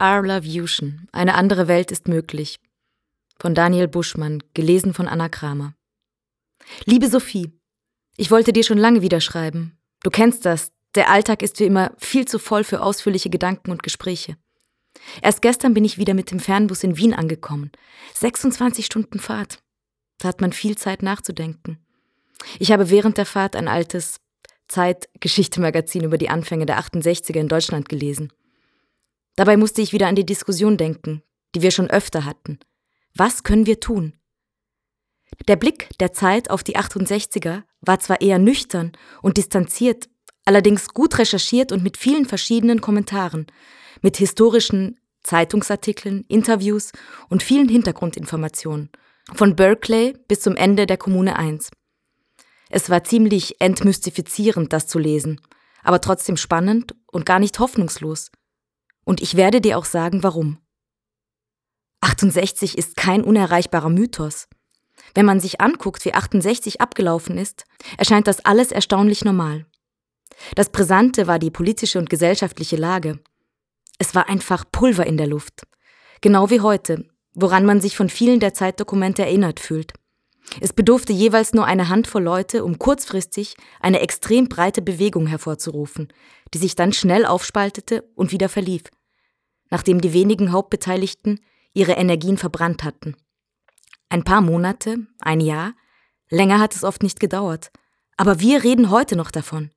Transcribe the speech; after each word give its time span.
Our 0.00 0.22
Love 0.22 0.46
Eine 1.10 1.34
andere 1.34 1.66
Welt 1.66 1.90
ist 1.90 2.06
möglich. 2.06 2.60
Von 3.40 3.54
Daniel 3.54 3.88
Buschmann, 3.88 4.42
gelesen 4.54 4.94
von 4.94 5.08
Anna 5.08 5.28
Kramer. 5.28 5.74
Liebe 6.84 7.08
Sophie, 7.08 7.52
ich 8.16 8.30
wollte 8.30 8.52
dir 8.52 8.62
schon 8.62 8.78
lange 8.78 9.02
wieder 9.02 9.20
schreiben. 9.20 9.76
Du 10.02 10.10
kennst 10.10 10.46
das. 10.46 10.70
Der 10.94 11.10
Alltag 11.10 11.42
ist 11.42 11.58
wie 11.60 11.64
immer 11.64 11.92
viel 11.98 12.26
zu 12.26 12.38
voll 12.38 12.64
für 12.64 12.80
ausführliche 12.80 13.28
Gedanken 13.28 13.70
und 13.70 13.82
Gespräche. 13.82 14.36
Erst 15.20 15.42
gestern 15.42 15.74
bin 15.74 15.84
ich 15.84 15.98
wieder 15.98 16.14
mit 16.14 16.30
dem 16.30 16.40
Fernbus 16.40 16.84
in 16.84 16.96
Wien 16.96 17.14
angekommen. 17.14 17.72
26 18.14 18.86
Stunden 18.86 19.18
Fahrt. 19.18 19.62
Da 20.18 20.28
hat 20.28 20.40
man 20.40 20.52
viel 20.52 20.76
Zeit 20.76 21.02
nachzudenken. 21.02 21.78
Ich 22.58 22.72
habe 22.72 22.90
während 22.90 23.18
der 23.18 23.26
Fahrt 23.26 23.56
ein 23.56 23.68
altes 23.68 24.20
Zeit-Geschichte-Magazin 24.68 26.04
über 26.04 26.18
die 26.18 26.28
Anfänge 26.28 26.66
der 26.66 26.78
68er 26.78 27.38
in 27.38 27.48
Deutschland 27.48 27.88
gelesen. 27.88 28.32
Dabei 29.36 29.56
musste 29.56 29.82
ich 29.82 29.92
wieder 29.92 30.08
an 30.08 30.16
die 30.16 30.26
Diskussion 30.26 30.76
denken, 30.76 31.22
die 31.54 31.62
wir 31.62 31.70
schon 31.70 31.88
öfter 31.88 32.24
hatten. 32.24 32.58
Was 33.14 33.42
können 33.42 33.66
wir 33.66 33.80
tun? 33.80 34.14
Der 35.46 35.56
Blick 35.56 35.90
der 35.98 36.12
Zeit 36.12 36.50
auf 36.50 36.62
die 36.62 36.76
68er 36.76 37.62
war 37.80 38.00
zwar 38.00 38.20
eher 38.20 38.38
nüchtern 38.38 38.92
und 39.22 39.36
distanziert, 39.36 40.08
allerdings 40.44 40.88
gut 40.88 41.18
recherchiert 41.18 41.72
und 41.72 41.82
mit 41.82 41.96
vielen 41.96 42.24
verschiedenen 42.24 42.80
Kommentaren, 42.80 43.46
mit 44.02 44.16
historischen 44.16 44.98
Zeitungsartikeln, 45.22 46.24
Interviews 46.28 46.92
und 47.28 47.42
vielen 47.42 47.68
Hintergrundinformationen, 47.68 48.90
von 49.34 49.56
Berkeley 49.56 50.16
bis 50.28 50.40
zum 50.40 50.56
Ende 50.56 50.86
der 50.86 50.96
Kommune 50.96 51.36
1. 51.36 51.70
Es 52.70 52.90
war 52.90 53.04
ziemlich 53.04 53.60
entmystifizierend, 53.60 54.72
das 54.72 54.86
zu 54.86 54.98
lesen, 54.98 55.40
aber 55.82 56.00
trotzdem 56.00 56.36
spannend 56.36 56.94
und 57.06 57.26
gar 57.26 57.38
nicht 57.38 57.58
hoffnungslos. 57.58 58.30
Und 59.04 59.22
ich 59.22 59.36
werde 59.36 59.60
dir 59.60 59.78
auch 59.78 59.86
sagen, 59.86 60.22
warum. 60.22 60.58
68 62.00 62.76
ist 62.76 62.96
kein 62.96 63.24
unerreichbarer 63.24 63.88
Mythos. 63.88 64.48
Wenn 65.14 65.26
man 65.26 65.40
sich 65.40 65.60
anguckt, 65.60 66.04
wie 66.04 66.14
68 66.14 66.80
abgelaufen 66.80 67.38
ist, 67.38 67.64
erscheint 67.96 68.26
das 68.26 68.44
alles 68.44 68.70
erstaunlich 68.70 69.24
normal. 69.24 69.66
Das 70.54 70.70
Brisante 70.70 71.26
war 71.26 71.38
die 71.38 71.50
politische 71.50 71.98
und 71.98 72.10
gesellschaftliche 72.10 72.76
Lage. 72.76 73.18
Es 73.98 74.14
war 74.14 74.28
einfach 74.28 74.64
Pulver 74.70 75.06
in 75.06 75.16
der 75.16 75.26
Luft. 75.26 75.62
Genau 76.20 76.50
wie 76.50 76.60
heute, 76.60 77.08
woran 77.40 77.64
man 77.64 77.80
sich 77.80 77.96
von 77.96 78.08
vielen 78.08 78.40
der 78.40 78.52
Zeitdokumente 78.52 79.22
erinnert 79.22 79.60
fühlt. 79.60 79.92
Es 80.60 80.72
bedurfte 80.72 81.12
jeweils 81.12 81.52
nur 81.52 81.66
eine 81.66 81.88
Handvoll 81.88 82.22
Leute, 82.22 82.64
um 82.64 82.78
kurzfristig 82.78 83.54
eine 83.80 84.00
extrem 84.00 84.48
breite 84.48 84.82
Bewegung 84.82 85.28
hervorzurufen, 85.28 86.08
die 86.52 86.58
sich 86.58 86.74
dann 86.74 86.92
schnell 86.92 87.24
aufspaltete 87.24 88.02
und 88.16 88.32
wieder 88.32 88.48
verlief, 88.48 88.84
nachdem 89.70 90.00
die 90.00 90.12
wenigen 90.12 90.50
Hauptbeteiligten 90.50 91.40
ihre 91.74 91.92
Energien 91.92 92.38
verbrannt 92.38 92.82
hatten. 92.82 93.14
Ein 94.08 94.24
paar 94.24 94.40
Monate, 94.40 95.06
ein 95.20 95.40
Jahr, 95.40 95.74
länger 96.30 96.58
hat 96.58 96.74
es 96.74 96.82
oft 96.82 97.02
nicht 97.02 97.20
gedauert. 97.20 97.70
Aber 98.16 98.40
wir 98.40 98.64
reden 98.64 98.90
heute 98.90 99.14
noch 99.14 99.30
davon. 99.30 99.70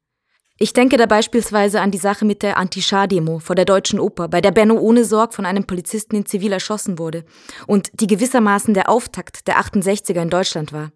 Ich 0.61 0.73
denke 0.73 0.95
da 0.95 1.07
beispielsweise 1.07 1.81
an 1.81 1.89
die 1.89 1.97
Sache 1.97 2.23
mit 2.23 2.43
der 2.43 2.55
Anti-Schar-Demo 2.55 3.39
vor 3.39 3.55
der 3.55 3.65
Deutschen 3.65 3.99
Oper, 3.99 4.27
bei 4.27 4.41
der 4.41 4.51
Benno 4.51 4.77
ohne 4.77 5.05
Sorg 5.05 5.33
von 5.33 5.47
einem 5.47 5.65
Polizisten 5.65 6.15
in 6.15 6.27
Zivil 6.27 6.51
erschossen 6.51 6.99
wurde 6.99 7.25
und 7.65 7.89
die 7.99 8.05
gewissermaßen 8.05 8.75
der 8.75 8.87
Auftakt 8.87 9.47
der 9.47 9.59
68er 9.59 10.21
in 10.21 10.29
Deutschland 10.29 10.71
war. 10.71 10.91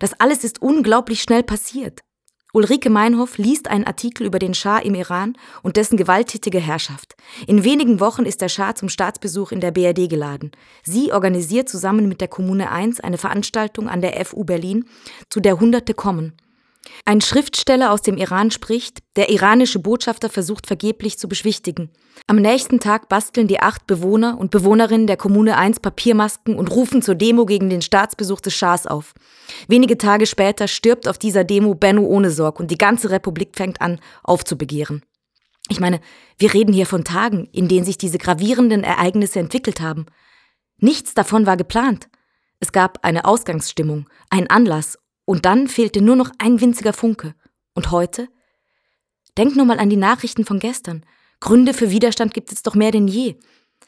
Das 0.00 0.18
alles 0.18 0.44
ist 0.44 0.62
unglaublich 0.62 1.20
schnell 1.20 1.42
passiert. 1.42 2.00
Ulrike 2.54 2.88
Meinhoff 2.88 3.36
liest 3.36 3.68
einen 3.68 3.84
Artikel 3.84 4.26
über 4.26 4.38
den 4.38 4.54
Schah 4.54 4.78
im 4.78 4.94
Iran 4.94 5.36
und 5.62 5.76
dessen 5.76 5.98
gewalttätige 5.98 6.58
Herrschaft. 6.58 7.14
In 7.46 7.64
wenigen 7.64 8.00
Wochen 8.00 8.24
ist 8.24 8.40
der 8.40 8.48
Schah 8.48 8.74
zum 8.74 8.88
Staatsbesuch 8.88 9.52
in 9.52 9.60
der 9.60 9.72
BRD 9.72 10.08
geladen. 10.08 10.52
Sie 10.84 11.12
organisiert 11.12 11.68
zusammen 11.68 12.08
mit 12.08 12.22
der 12.22 12.28
Kommune 12.28 12.70
1 12.70 13.00
eine 13.00 13.18
Veranstaltung 13.18 13.90
an 13.90 14.00
der 14.00 14.24
FU 14.24 14.44
Berlin, 14.44 14.86
zu 15.28 15.40
der 15.40 15.60
Hunderte 15.60 15.92
kommen. 15.92 16.32
Ein 17.04 17.20
Schriftsteller 17.20 17.92
aus 17.92 18.02
dem 18.02 18.16
Iran 18.16 18.50
spricht, 18.50 18.98
der 19.16 19.30
iranische 19.30 19.78
Botschafter 19.78 20.28
versucht 20.28 20.66
vergeblich 20.66 21.18
zu 21.18 21.28
beschwichtigen. 21.28 21.90
Am 22.26 22.36
nächsten 22.36 22.80
Tag 22.80 23.08
basteln 23.08 23.48
die 23.48 23.60
acht 23.60 23.86
Bewohner 23.86 24.38
und 24.38 24.50
Bewohnerinnen 24.50 25.06
der 25.06 25.16
Kommune 25.16 25.56
1 25.56 25.80
Papiermasken 25.80 26.56
und 26.56 26.70
rufen 26.70 27.02
zur 27.02 27.14
Demo 27.14 27.46
gegen 27.46 27.70
den 27.70 27.82
Staatsbesuch 27.82 28.40
des 28.40 28.54
Schahs 28.54 28.86
auf. 28.86 29.14
Wenige 29.68 29.98
Tage 29.98 30.26
später 30.26 30.68
stirbt 30.68 31.08
auf 31.08 31.18
dieser 31.18 31.44
Demo 31.44 31.74
Benno 31.74 32.02
ohne 32.02 32.30
Sorg 32.30 32.60
und 32.60 32.70
die 32.70 32.78
ganze 32.78 33.10
Republik 33.10 33.56
fängt 33.56 33.80
an 33.80 34.00
aufzubegehren. 34.22 35.02
Ich 35.68 35.80
meine, 35.80 36.00
wir 36.38 36.52
reden 36.52 36.72
hier 36.72 36.86
von 36.86 37.04
Tagen, 37.04 37.48
in 37.52 37.68
denen 37.68 37.84
sich 37.84 37.98
diese 37.98 38.18
gravierenden 38.18 38.84
Ereignisse 38.84 39.38
entwickelt 39.38 39.80
haben. 39.80 40.06
Nichts 40.78 41.14
davon 41.14 41.46
war 41.46 41.56
geplant. 41.56 42.08
Es 42.60 42.72
gab 42.72 43.04
eine 43.04 43.24
Ausgangsstimmung, 43.24 44.08
einen 44.30 44.48
Anlass 44.48 44.98
und 45.32 45.46
dann 45.46 45.66
fehlte 45.66 46.02
nur 46.02 46.14
noch 46.14 46.30
ein 46.36 46.60
winziger 46.60 46.92
Funke. 46.92 47.34
Und 47.72 47.90
heute? 47.90 48.28
Denk 49.38 49.56
nur 49.56 49.64
mal 49.64 49.78
an 49.78 49.88
die 49.88 49.96
Nachrichten 49.96 50.44
von 50.44 50.58
gestern. 50.58 51.06
Gründe 51.40 51.72
für 51.72 51.90
Widerstand 51.90 52.34
gibt 52.34 52.52
es 52.52 52.62
doch 52.62 52.74
mehr 52.74 52.90
denn 52.90 53.08
je. 53.08 53.36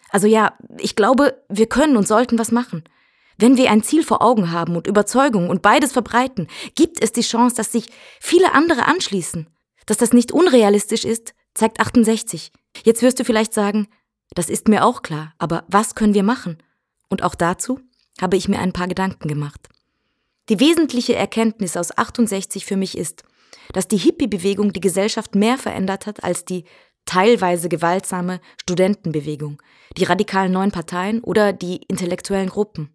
Also 0.09 0.27
ja, 0.27 0.57
ich 0.79 0.97
glaube, 0.97 1.45
wir 1.51 1.67
können 1.67 1.99
und 1.99 2.09
sollten 2.09 2.39
was 2.39 2.51
machen. 2.51 2.83
Wenn 3.37 3.59
wir 3.59 3.71
ein 3.71 3.83
Ziel 3.83 4.05
vor 4.05 4.23
Augen 4.23 4.53
haben 4.53 4.75
und 4.75 4.87
Überzeugung 4.87 5.51
und 5.51 5.61
beides 5.61 5.93
verbreiten, 5.93 6.49
gibt 6.77 7.05
es 7.05 7.13
die 7.13 7.21
Chance, 7.21 7.57
dass 7.57 7.73
sich 7.73 7.91
viele 8.23 8.55
andere 8.55 8.87
anschließen. 8.87 9.47
Dass 9.85 9.99
das 9.99 10.15
nicht 10.15 10.33
unrealistisch 10.33 11.05
ist, 11.05 11.35
zeigt 11.53 11.79
68. 11.79 12.53
Jetzt 12.85 13.03
wirst 13.03 13.21
du 13.21 13.25
vielleicht 13.27 13.53
sagen, 13.53 13.89
das 14.35 14.49
ist 14.49 14.69
mir 14.69 14.83
auch 14.83 15.03
klar, 15.03 15.35
aber 15.37 15.65
was 15.69 15.95
können 15.95 16.15
wir 16.15 16.23
machen? 16.23 16.57
Und 17.11 17.23
auch 17.23 17.35
dazu 17.35 17.81
habe 18.19 18.39
ich 18.39 18.49
mir 18.49 18.61
ein 18.61 18.73
paar 18.73 18.89
Gedanken 18.89 19.29
gemacht. 19.29 19.69
Die 20.51 20.61
wesentliche 20.61 21.15
Erkenntnis 21.15 21.77
aus 21.77 21.97
68 21.97 22.67
für 22.67 22.77
mich 22.77 22.99
ist, 22.99 23.23
dass 23.73 23.89
die 23.89 23.97
Hippie-Bewegung 23.97 24.73
die 24.73 24.81
Gesellschaft 24.81 25.35
mehr 25.35 25.57
verändert 25.57 26.07
hat 26.07 26.23
als 26.23 26.45
die 26.45 26.65
teilweise 27.07 27.69
gewaltsame 27.69 28.41
Studentenbewegung, 28.61 29.63
die 29.97 30.05
radikalen 30.05 30.53
neuen 30.53 30.71
Parteien 30.71 31.23
oder 31.23 31.53
die 31.53 31.77
intellektuellen 31.89 32.51
Gruppen. 32.51 32.95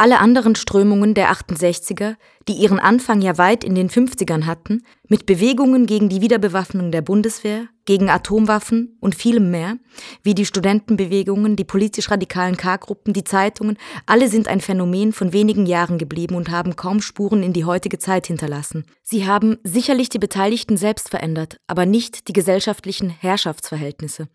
Alle 0.00 0.18
anderen 0.18 0.54
Strömungen 0.54 1.12
der 1.12 1.30
68er, 1.30 2.16
die 2.48 2.54
ihren 2.54 2.78
Anfang 2.78 3.20
ja 3.20 3.36
weit 3.36 3.62
in 3.62 3.74
den 3.74 3.90
50ern 3.90 4.46
hatten, 4.46 4.82
mit 5.10 5.26
Bewegungen 5.26 5.84
gegen 5.84 6.08
die 6.08 6.22
Wiederbewaffnung 6.22 6.90
der 6.90 7.02
Bundeswehr, 7.02 7.68
gegen 7.84 8.08
Atomwaffen 8.08 8.96
und 9.00 9.14
vielem 9.14 9.50
mehr, 9.50 9.76
wie 10.22 10.34
die 10.34 10.46
Studentenbewegungen, 10.46 11.54
die 11.54 11.64
politisch 11.64 12.10
radikalen 12.10 12.56
K-Gruppen, 12.56 13.12
die 13.12 13.24
Zeitungen, 13.24 13.76
alle 14.06 14.28
sind 14.28 14.48
ein 14.48 14.62
Phänomen 14.62 15.12
von 15.12 15.34
wenigen 15.34 15.66
Jahren 15.66 15.98
geblieben 15.98 16.34
und 16.34 16.48
haben 16.48 16.76
kaum 16.76 17.02
Spuren 17.02 17.42
in 17.42 17.52
die 17.52 17.66
heutige 17.66 17.98
Zeit 17.98 18.26
hinterlassen. 18.26 18.86
Sie 19.02 19.26
haben 19.26 19.58
sicherlich 19.64 20.08
die 20.08 20.18
Beteiligten 20.18 20.78
selbst 20.78 21.10
verändert, 21.10 21.58
aber 21.66 21.84
nicht 21.84 22.26
die 22.26 22.32
gesellschaftlichen 22.32 23.10
Herrschaftsverhältnisse. 23.10 24.28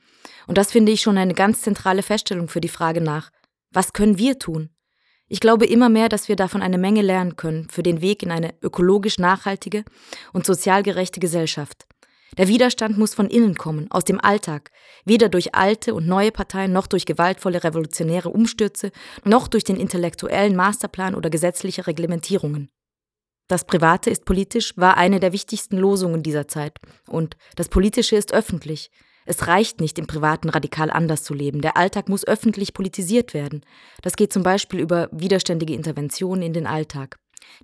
Und 0.45 0.59
das 0.59 0.71
finde 0.71 0.91
ich 0.91 1.01
schon 1.01 1.17
eine 1.17 1.33
ganz 1.33 1.61
zentrale 1.61 2.03
Feststellung 2.03 2.49
für 2.49 2.61
die 2.61 2.69
Frage 2.69 3.01
nach, 3.01 3.31
was 3.71 3.93
können 3.93 4.19
wir 4.19 4.37
tun? 4.37 4.69
Ich 5.27 5.39
glaube 5.39 5.65
immer 5.65 5.89
mehr, 5.89 6.07
dass 6.07 6.27
wir 6.27 6.35
davon 6.35 6.61
eine 6.61 6.77
Menge 6.77 7.01
lernen 7.01 7.35
können 7.35 7.67
für 7.69 7.81
den 7.81 8.01
Weg 8.01 8.21
in 8.21 8.31
eine 8.31 8.53
ökologisch 8.61 9.17
nachhaltige 9.17 9.83
und 10.33 10.45
sozial 10.45 10.83
gerechte 10.83 11.19
Gesellschaft. 11.19 11.87
Der 12.37 12.47
Widerstand 12.47 12.97
muss 12.97 13.13
von 13.13 13.29
innen 13.29 13.55
kommen, 13.55 13.89
aus 13.91 14.03
dem 14.03 14.19
Alltag, 14.19 14.71
weder 15.05 15.29
durch 15.29 15.55
alte 15.55 15.93
und 15.93 16.05
neue 16.05 16.31
Parteien 16.31 16.73
noch 16.73 16.85
durch 16.85 17.05
gewaltvolle 17.05 17.63
revolutionäre 17.63 18.29
Umstürze, 18.29 18.91
noch 19.23 19.47
durch 19.47 19.63
den 19.63 19.77
intellektuellen 19.77 20.55
Masterplan 20.55 21.15
oder 21.15 21.29
gesetzliche 21.29 21.87
Reglementierungen. 21.87 22.69
Das 23.47 23.65
Private 23.65 24.09
ist 24.09 24.25
politisch 24.25 24.75
war 24.75 24.97
eine 24.97 25.19
der 25.19 25.31
wichtigsten 25.31 25.77
Losungen 25.77 26.23
dieser 26.23 26.47
Zeit, 26.47 26.79
und 27.07 27.37
das 27.55 27.69
Politische 27.69 28.15
ist 28.15 28.33
öffentlich, 28.33 28.91
es 29.25 29.47
reicht 29.47 29.81
nicht, 29.81 29.97
im 29.99 30.07
Privaten 30.07 30.49
radikal 30.49 30.89
anders 30.91 31.23
zu 31.23 31.33
leben. 31.33 31.61
Der 31.61 31.77
Alltag 31.77 32.09
muss 32.09 32.25
öffentlich 32.27 32.73
politisiert 32.73 33.33
werden. 33.33 33.61
Das 34.01 34.15
geht 34.15 34.31
zum 34.31 34.43
Beispiel 34.43 34.79
über 34.79 35.09
widerständige 35.11 35.73
Interventionen 35.73 36.43
in 36.43 36.53
den 36.53 36.67
Alltag. 36.67 37.17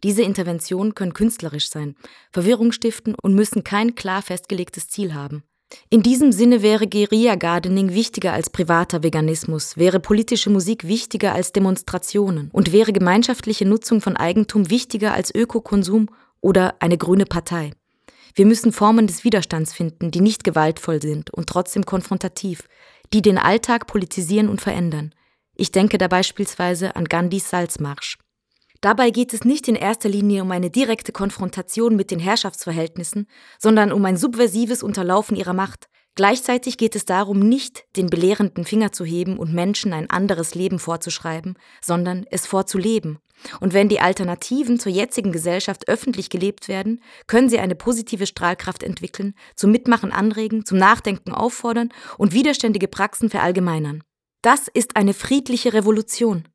Diese 0.03 0.23
Interventionen 0.23 0.95
können 0.95 1.13
künstlerisch 1.13 1.69
sein, 1.69 1.95
Verwirrung 2.31 2.71
stiften 2.71 3.15
und 3.21 3.35
müssen 3.35 3.63
kein 3.63 3.95
klar 3.95 4.21
festgelegtes 4.21 4.89
Ziel 4.89 5.13
haben. 5.13 5.43
In 5.89 6.03
diesem 6.03 6.31
Sinne 6.31 6.61
wäre 6.61 6.87
Guerilla-Gardening 6.87 7.93
wichtiger 7.93 8.33
als 8.33 8.49
privater 8.49 9.03
Veganismus, 9.03 9.77
wäre 9.77 9.99
politische 9.99 10.49
Musik 10.49 10.85
wichtiger 10.85 11.33
als 11.33 11.53
Demonstrationen 11.53 12.49
und 12.51 12.73
wäre 12.73 12.91
gemeinschaftliche 12.91 13.65
Nutzung 13.65 14.01
von 14.01 14.17
Eigentum 14.17 14.69
wichtiger 14.69 15.13
als 15.13 15.33
Ökokonsum 15.33 16.09
oder 16.41 16.75
eine 16.79 16.97
grüne 16.97 17.25
Partei. 17.25 17.71
Wir 18.33 18.45
müssen 18.45 18.71
Formen 18.71 19.07
des 19.07 19.23
Widerstands 19.23 19.73
finden, 19.73 20.11
die 20.11 20.21
nicht 20.21 20.43
gewaltvoll 20.43 21.01
sind 21.01 21.31
und 21.31 21.47
trotzdem 21.47 21.85
konfrontativ, 21.85 22.67
die 23.13 23.21
den 23.21 23.37
Alltag 23.37 23.87
politisieren 23.87 24.49
und 24.49 24.61
verändern. 24.61 25.13
Ich 25.55 25.71
denke 25.71 25.97
da 25.97 26.07
beispielsweise 26.07 26.95
an 26.95 27.05
Gandhis 27.05 27.49
Salzmarsch. 27.49 28.17
Dabei 28.79 29.11
geht 29.11 29.31
es 29.33 29.45
nicht 29.45 29.67
in 29.67 29.75
erster 29.75 30.09
Linie 30.09 30.41
um 30.41 30.51
eine 30.51 30.71
direkte 30.71 31.11
Konfrontation 31.11 31.95
mit 31.95 32.09
den 32.09 32.19
Herrschaftsverhältnissen, 32.19 33.27
sondern 33.59 33.91
um 33.91 34.03
ein 34.05 34.17
subversives 34.17 34.81
Unterlaufen 34.81 35.37
ihrer 35.37 35.53
Macht. 35.53 35.87
Gleichzeitig 36.15 36.77
geht 36.77 36.95
es 36.95 37.05
darum, 37.05 37.39
nicht 37.39 37.85
den 37.95 38.07
belehrenden 38.07 38.65
Finger 38.65 38.91
zu 38.91 39.05
heben 39.05 39.37
und 39.37 39.53
Menschen 39.53 39.93
ein 39.93 40.09
anderes 40.09 40.55
Leben 40.55 40.77
vorzuschreiben, 40.77 41.57
sondern 41.81 42.25
es 42.29 42.45
vorzuleben. 42.45 43.19
Und 43.59 43.73
wenn 43.73 43.89
die 43.89 44.01
Alternativen 44.01 44.79
zur 44.79 44.91
jetzigen 44.91 45.31
Gesellschaft 45.31 45.87
öffentlich 45.87 46.29
gelebt 46.29 46.67
werden, 46.67 47.01
können 47.27 47.49
sie 47.49 47.59
eine 47.59 47.75
positive 47.75 48.27
Strahlkraft 48.27 48.83
entwickeln, 48.83 49.33
zum 49.55 49.71
Mitmachen 49.71 50.11
anregen, 50.11 50.65
zum 50.65 50.77
Nachdenken 50.77 51.31
auffordern 51.31 51.89
und 52.17 52.33
widerständige 52.33 52.87
Praxen 52.87 53.29
verallgemeinern. 53.29 54.03
Das 54.41 54.67
ist 54.67 54.95
eine 54.95 55.13
friedliche 55.13 55.73
Revolution. 55.73 56.47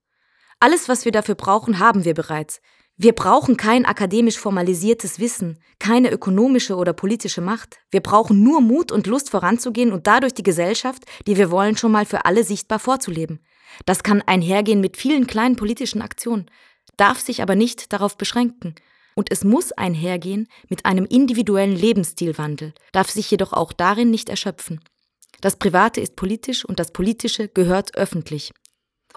Alles, 0.60 0.88
was 0.88 1.04
wir 1.04 1.12
dafür 1.12 1.34
brauchen, 1.34 1.78
haben 1.78 2.04
wir 2.04 2.14
bereits. 2.14 2.60
Wir 2.98 3.12
brauchen 3.12 3.58
kein 3.58 3.84
akademisch 3.84 4.38
formalisiertes 4.38 5.20
Wissen, 5.20 5.58
keine 5.78 6.10
ökonomische 6.10 6.76
oder 6.76 6.94
politische 6.94 7.42
Macht. 7.42 7.76
Wir 7.90 8.00
brauchen 8.00 8.42
nur 8.42 8.62
Mut 8.62 8.90
und 8.90 9.06
Lust 9.06 9.28
voranzugehen 9.28 9.92
und 9.92 10.06
dadurch 10.06 10.32
die 10.32 10.42
Gesellschaft, 10.42 11.04
die 11.26 11.36
wir 11.36 11.50
wollen, 11.50 11.76
schon 11.76 11.92
mal 11.92 12.06
für 12.06 12.24
alle 12.24 12.42
sichtbar 12.42 12.78
vorzuleben. 12.78 13.40
Das 13.84 14.02
kann 14.02 14.22
einhergehen 14.22 14.80
mit 14.80 14.96
vielen 14.96 15.26
kleinen 15.26 15.56
politischen 15.56 16.00
Aktionen, 16.00 16.50
darf 16.96 17.20
sich 17.20 17.42
aber 17.42 17.54
nicht 17.54 17.92
darauf 17.92 18.16
beschränken. 18.16 18.74
Und 19.14 19.30
es 19.30 19.44
muss 19.44 19.72
einhergehen 19.72 20.48
mit 20.70 20.86
einem 20.86 21.04
individuellen 21.04 21.76
Lebensstilwandel, 21.76 22.72
darf 22.92 23.10
sich 23.10 23.30
jedoch 23.30 23.52
auch 23.52 23.74
darin 23.74 24.10
nicht 24.10 24.30
erschöpfen. 24.30 24.80
Das 25.42 25.56
Private 25.56 26.00
ist 26.00 26.16
politisch 26.16 26.64
und 26.64 26.80
das 26.80 26.92
Politische 26.92 27.48
gehört 27.48 27.94
öffentlich. 27.94 28.52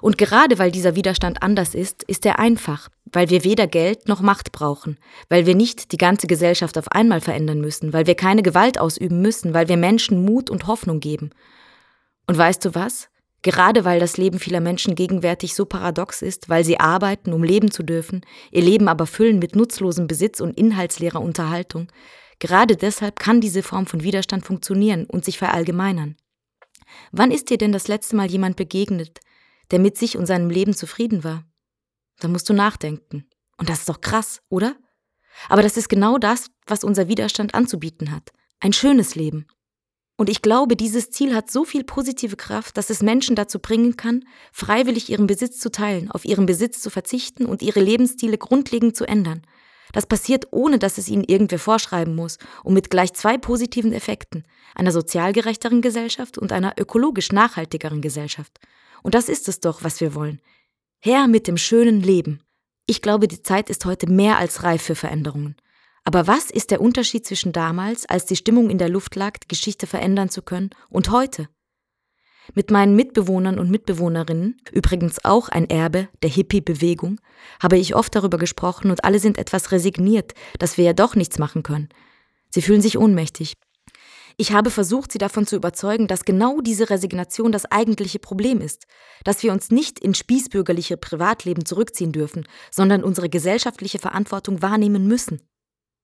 Und 0.02 0.18
gerade 0.18 0.58
weil 0.60 0.72
dieser 0.72 0.96
Widerstand 0.96 1.44
anders 1.44 1.76
ist, 1.76 2.04
ist 2.04 2.26
er 2.26 2.40
einfach, 2.40 2.90
weil 3.12 3.30
wir 3.30 3.44
weder 3.44 3.68
Geld 3.68 4.08
noch 4.08 4.22
Macht 4.22 4.52
brauchen, 4.52 4.98
weil 5.30 5.46
wir 5.46 5.56
nicht 5.56 5.92
die 5.92 5.98
ganze 5.98 6.28
Gesellschaft 6.28 6.78
auf 6.78 6.92
einmal 6.92 7.22
verändern 7.22 7.62
müssen, 7.62 7.94
weil 7.94 8.08
wir 8.08 8.16
keine 8.16 8.44
Gewalt 8.44 8.80
ausüben 8.80 9.22
müssen, 9.22 9.54
weil 9.54 9.68
wir 9.68 9.78
Menschen 9.78 10.26
Mut 10.26 10.50
und 10.50 10.68
Hoffnung 10.68 11.00
geben. 11.00 11.32
Und 12.28 12.38
weißt 12.38 12.64
du 12.66 12.76
was? 12.76 13.10
Gerade 13.42 13.86
weil 13.86 14.00
das 14.00 14.18
Leben 14.18 14.38
vieler 14.38 14.60
Menschen 14.60 14.96
gegenwärtig 14.96 15.56
so 15.56 15.66
paradox 15.66 16.22
ist, 16.22 16.50
weil 16.50 16.64
sie 16.66 16.80
arbeiten, 16.80 17.32
um 17.32 17.44
leben 17.44 17.72
zu 17.72 17.84
dürfen, 17.84 18.22
ihr 18.52 18.62
Leben 18.62 18.88
aber 18.88 19.06
füllen 19.06 19.40
mit 19.40 19.56
nutzlosem 19.56 20.08
Besitz 20.08 20.42
und 20.42 20.58
inhaltsleerer 20.58 21.22
Unterhaltung, 21.22 21.88
gerade 22.40 22.76
deshalb 22.76 23.18
kann 23.20 23.40
diese 23.40 23.64
Form 23.64 23.86
von 23.86 24.04
Widerstand 24.04 24.46
funktionieren 24.46 25.06
und 25.06 25.24
sich 25.24 25.38
verallgemeinern. 25.38 26.18
Wann 27.12 27.32
ist 27.32 27.50
dir 27.50 27.58
denn 27.58 27.72
das 27.72 27.88
letzte 27.88 28.16
Mal 28.16 28.30
jemand 28.30 28.58
begegnet, 28.58 29.20
der 29.72 29.80
mit 29.80 29.98
sich 29.98 30.18
und 30.18 30.26
seinem 30.26 30.50
Leben 30.50 30.74
zufrieden 30.74 31.24
war. 31.24 31.46
Da 32.20 32.28
musst 32.28 32.50
du 32.50 32.54
nachdenken. 32.54 33.26
Und 33.58 33.70
das 33.70 33.80
ist 33.80 33.90
doch 33.90 34.02
krass, 34.02 34.42
oder? 34.50 34.76
Aber 35.48 35.62
das 35.62 35.78
ist 35.78 35.90
genau 35.90 36.18
das, 36.18 36.48
was 36.66 36.84
unser 36.84 37.08
Widerstand 37.08 37.56
anzubieten 37.56 38.12
hat. 38.12 38.32
Ein 38.60 38.74
schönes 38.74 39.16
Leben. 39.16 39.48
Und 40.18 40.30
ich 40.30 40.42
glaube, 40.42 40.76
dieses 40.76 41.12
Ziel 41.12 41.34
hat 41.34 41.50
so 41.50 41.64
viel 41.64 41.86
positive 41.86 42.36
Kraft, 42.36 42.76
dass 42.76 42.90
es 42.90 43.02
Menschen 43.02 43.38
dazu 43.38 43.60
bringen 43.60 43.96
kann, 43.96 44.26
freiwillig 44.52 45.10
ihren 45.10 45.28
Besitz 45.28 45.60
zu 45.60 45.72
teilen, 45.72 46.12
auf 46.12 46.26
ihren 46.26 46.46
Besitz 46.46 46.82
zu 46.82 46.90
verzichten 46.90 47.46
und 47.46 47.62
ihre 47.62 47.80
Lebensstile 47.80 48.38
grundlegend 48.38 48.98
zu 48.98 49.06
ändern. 49.06 49.44
Das 49.94 50.06
passiert, 50.06 50.48
ohne 50.52 50.78
dass 50.78 50.98
es 50.98 51.08
ihnen 51.08 51.24
irgendwer 51.24 51.58
vorschreiben 51.58 52.16
muss 52.16 52.38
und 52.64 52.74
mit 52.74 52.90
gleich 52.90 53.14
zwei 53.14 53.38
positiven 53.38 53.94
Effekten, 53.94 54.44
einer 54.76 54.92
sozial 54.92 55.32
gerechteren 55.32 55.82
Gesellschaft 55.82 56.38
und 56.38 56.52
einer 56.52 56.74
ökologisch 56.78 57.32
nachhaltigeren 57.32 58.02
Gesellschaft. 58.02 58.60
Und 59.02 59.16
das 59.16 59.30
ist 59.30 59.48
es 59.48 59.62
doch, 59.62 59.84
was 59.84 60.02
wir 60.02 60.16
wollen. 60.16 60.42
Her 61.02 61.28
mit 61.28 61.48
dem 61.48 61.56
schönen 61.56 62.02
Leben. 62.02 62.42
Ich 62.86 63.02
glaube, 63.02 63.30
die 63.30 63.42
Zeit 63.42 63.70
ist 63.70 63.86
heute 63.86 64.12
mehr 64.12 64.38
als 64.38 64.64
reif 64.64 64.82
für 64.82 64.96
Veränderungen. 64.96 65.56
Aber 66.04 66.28
was 66.28 66.52
ist 66.52 66.72
der 66.72 66.82
Unterschied 66.82 67.26
zwischen 67.26 67.54
damals, 67.54 68.06
als 68.06 68.26
die 68.26 68.36
Stimmung 68.36 68.70
in 68.70 68.78
der 68.78 68.90
Luft 68.90 69.16
lag, 69.16 69.38
die 69.38 69.48
Geschichte 69.48 69.88
verändern 69.88 70.28
zu 70.28 70.42
können, 70.42 70.72
und 70.90 71.10
heute? 71.10 71.48
Mit 72.54 72.70
meinen 72.70 72.98
Mitbewohnern 72.98 73.60
und 73.60 73.72
Mitbewohnerinnen, 73.72 74.58
übrigens 74.74 75.24
auch 75.24 75.48
ein 75.48 75.70
Erbe 75.70 76.10
der 76.22 76.32
Hippie-Bewegung, 76.32 77.22
habe 77.64 77.78
ich 77.78 77.96
oft 77.96 78.14
darüber 78.14 78.38
gesprochen 78.38 78.92
und 78.92 79.06
alle 79.06 79.20
sind 79.20 79.38
etwas 79.38 79.72
resigniert, 79.72 80.34
dass 80.58 80.78
wir 80.78 80.84
ja 80.84 80.94
doch 80.94 81.16
nichts 81.16 81.40
machen 81.40 81.64
können. 81.64 81.88
Sie 82.50 82.62
fühlen 82.62 82.82
sich 82.82 82.98
ohnmächtig. 82.98 83.54
Ich 84.42 84.54
habe 84.54 84.70
versucht, 84.70 85.12
sie 85.12 85.18
davon 85.18 85.46
zu 85.46 85.58
überzeugen, 85.58 86.08
dass 86.08 86.24
genau 86.24 86.62
diese 86.62 86.90
Resignation 86.90 87.52
das 87.52 87.66
eigentliche 87.66 88.20
Problem 88.20 88.62
ist, 88.62 88.86
dass 89.26 89.44
wir 89.44 89.52
uns 89.52 89.70
nicht 89.70 90.00
in 90.00 90.14
spießbürgerliche 90.14 90.96
Privatleben 90.96 91.66
zurückziehen 91.66 92.14
dürfen, 92.14 92.48
sondern 92.72 93.04
unsere 93.04 93.28
gesellschaftliche 93.28 94.00
Verantwortung 94.00 94.62
wahrnehmen 94.62 95.10
müssen. 95.10 95.42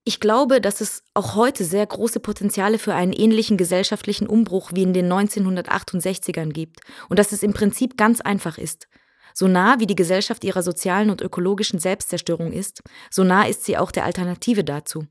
Ich 0.03 0.19
glaube, 0.19 0.59
dass 0.59 0.81
es 0.81 1.03
auch 1.13 1.35
heute 1.35 1.63
sehr 1.63 1.85
große 1.85 2.19
Potenziale 2.19 2.77
für 2.77 2.93
einen 2.93 3.13
ähnlichen 3.13 3.55
gesellschaftlichen 3.55 4.27
Umbruch 4.27 4.71
wie 4.73 4.83
in 4.83 4.91
den 4.91 5.09
1968ern 5.09 6.51
gibt 6.51 6.81
und 7.07 7.19
dass 7.19 7.31
es 7.31 7.41
im 7.41 7.53
Prinzip 7.53 7.95
ganz 7.95 8.19
einfach 8.19 8.57
ist. 8.57 8.89
So 9.33 9.47
nah 9.47 9.79
wie 9.79 9.87
die 9.87 9.95
Gesellschaft 9.95 10.43
ihrer 10.43 10.61
sozialen 10.61 11.09
und 11.09 11.21
ökologischen 11.21 11.79
Selbstzerstörung 11.79 12.51
ist, 12.51 12.83
so 13.09 13.23
nah 13.23 13.47
ist 13.47 13.63
sie 13.63 13.77
auch 13.77 13.91
der 13.91 14.03
Alternative 14.03 14.65
dazu. 14.65 15.05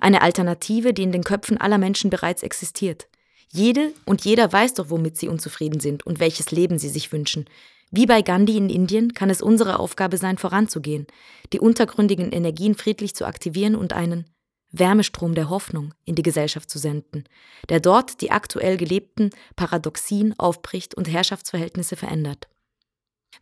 Eine 0.00 0.22
Alternative, 0.22 0.92
die 0.92 1.02
in 1.02 1.12
den 1.12 1.24
Köpfen 1.24 1.58
aller 1.58 1.78
Menschen 1.78 2.10
bereits 2.10 2.42
existiert. 2.42 3.08
Jede 3.52 3.92
und 4.04 4.24
jeder 4.24 4.52
weiß 4.52 4.74
doch, 4.74 4.90
womit 4.90 5.16
sie 5.16 5.28
unzufrieden 5.28 5.80
sind 5.80 6.04
und 6.06 6.20
welches 6.20 6.50
Leben 6.50 6.78
sie 6.78 6.88
sich 6.88 7.12
wünschen. 7.12 7.46
Wie 7.90 8.06
bei 8.06 8.22
Gandhi 8.22 8.56
in 8.56 8.70
Indien 8.70 9.14
kann 9.14 9.30
es 9.30 9.40
unsere 9.40 9.78
Aufgabe 9.78 10.16
sein, 10.16 10.38
voranzugehen, 10.38 11.06
die 11.52 11.60
untergründigen 11.60 12.32
Energien 12.32 12.74
friedlich 12.74 13.14
zu 13.14 13.24
aktivieren 13.24 13.76
und 13.76 13.92
einen 13.92 14.24
Wärmestrom 14.72 15.36
der 15.36 15.50
Hoffnung 15.50 15.94
in 16.04 16.16
die 16.16 16.24
Gesellschaft 16.24 16.68
zu 16.68 16.80
senden, 16.80 17.24
der 17.68 17.78
dort 17.78 18.20
die 18.20 18.32
aktuell 18.32 18.76
gelebten 18.76 19.30
Paradoxien 19.54 20.36
aufbricht 20.38 20.96
und 20.96 21.08
Herrschaftsverhältnisse 21.08 21.94
verändert. 21.94 22.48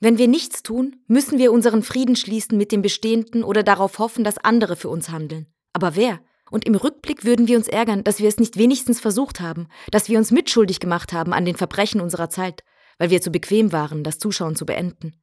Wenn 0.01 0.19
wir 0.19 0.29
nichts 0.29 0.63
tun, 0.63 0.97
müssen 1.07 1.39
wir 1.39 1.53
unseren 1.53 1.83
Frieden 1.83 2.17
schließen 2.17 2.59
mit 2.59 2.73
dem 2.73 2.83
Bestehenden 2.83 3.45
oder 3.45 3.63
darauf 3.63 3.99
hoffen, 3.99 4.25
dass 4.25 4.37
andere 4.37 4.77
für 4.77 4.91
uns 4.91 5.09
handeln. 5.09 5.47
Aber 5.83 5.97
wer? 5.97 6.21
Und 6.49 6.65
im 6.65 6.77
Rückblick 6.77 7.25
würden 7.25 7.49
wir 7.49 7.57
uns 7.57 7.67
ärgern, 7.67 8.05
dass 8.05 8.21
wir 8.21 8.29
es 8.29 8.39
nicht 8.39 8.57
wenigstens 8.57 9.01
versucht 9.01 9.41
haben, 9.41 9.67
dass 9.91 10.09
wir 10.09 10.17
uns 10.17 10.31
mitschuldig 10.31 10.79
gemacht 10.79 11.13
haben 11.13 11.33
an 11.33 11.45
den 11.45 11.57
Verbrechen 11.57 12.01
unserer 12.01 12.31
Zeit, 12.31 12.63
weil 12.99 13.11
wir 13.11 13.21
zu 13.21 13.33
bequem 13.33 13.73
waren, 13.73 14.05
das 14.05 14.21
Zuschauen 14.21 14.55
zu 14.55 14.65
beenden. 14.65 15.21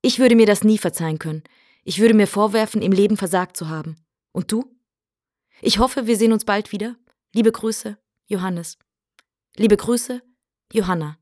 Ich 0.00 0.18
würde 0.18 0.36
mir 0.36 0.46
das 0.46 0.64
nie 0.64 0.78
verzeihen 0.78 1.18
können. 1.18 1.42
Ich 1.84 2.00
würde 2.00 2.14
mir 2.14 2.26
vorwerfen, 2.26 2.80
im 2.80 2.92
Leben 2.92 3.18
versagt 3.18 3.58
zu 3.58 3.68
haben. 3.68 3.96
Und 4.32 4.52
du? 4.52 4.74
Ich 5.60 5.78
hoffe, 5.78 6.06
wir 6.06 6.16
sehen 6.16 6.32
uns 6.32 6.46
bald 6.46 6.72
wieder. 6.72 6.96
Liebe 7.34 7.52
Grüße, 7.52 7.98
Johannes. 8.24 8.78
Liebe 9.56 9.76
Grüße, 9.76 10.22
Johanna. 10.72 11.19